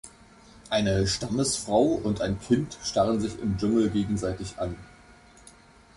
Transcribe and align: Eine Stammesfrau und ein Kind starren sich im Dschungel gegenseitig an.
Eine 0.71 1.05
Stammesfrau 1.05 1.83
und 1.83 2.21
ein 2.21 2.39
Kind 2.39 2.75
starren 2.83 3.19
sich 3.21 3.37
im 3.39 3.59
Dschungel 3.59 3.91
gegenseitig 3.91 4.57
an. 4.57 4.75